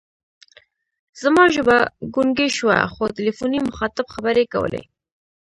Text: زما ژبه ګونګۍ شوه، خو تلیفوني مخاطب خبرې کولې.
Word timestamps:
زما 1.21 1.43
ژبه 1.55 1.77
ګونګۍ 2.13 2.49
شوه، 2.57 2.77
خو 2.93 3.03
تلیفوني 3.17 3.59
مخاطب 3.69 4.05
خبرې 4.13 4.45
کولې. 4.53 4.83